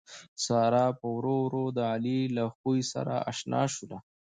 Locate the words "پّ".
0.99-1.01